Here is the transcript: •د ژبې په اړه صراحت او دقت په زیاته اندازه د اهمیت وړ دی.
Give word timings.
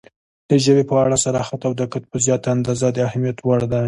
•د 0.49 0.51
ژبې 0.65 0.83
په 0.89 0.95
اړه 1.03 1.15
صراحت 1.25 1.59
او 1.67 1.71
دقت 1.81 2.03
په 2.11 2.17
زیاته 2.25 2.47
اندازه 2.55 2.87
د 2.91 2.97
اهمیت 3.07 3.37
وړ 3.41 3.61
دی. 3.71 3.79